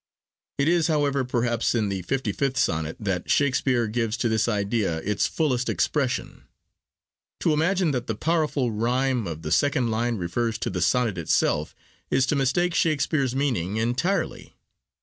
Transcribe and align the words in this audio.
It 0.57 0.67
is, 0.67 0.87
however, 0.87 1.23
perhaps 1.23 1.75
in 1.75 1.89
the 1.89 2.01
55th 2.01 2.57
Sonnet 2.57 2.97
that 2.99 3.29
Shakespeare 3.29 3.85
gives 3.85 4.17
to 4.17 4.29
this 4.29 4.47
idea 4.47 4.97
its 5.01 5.27
fullest 5.27 5.69
expression. 5.69 6.45
To 7.41 7.53
imagine 7.53 7.91
that 7.91 8.07
the 8.07 8.15
'powerful 8.15 8.71
rhyme' 8.71 9.27
of 9.27 9.43
the 9.43 9.51
second 9.51 9.91
line 9.91 10.15
refers 10.17 10.57
to 10.57 10.71
the 10.71 10.81
sonnet 10.81 11.19
itself, 11.19 11.75
is 12.09 12.25
to 12.25 12.35
mistake 12.35 12.73
Shakespeare's 12.73 13.35
meaning 13.35 13.77
entirely. 13.77 14.55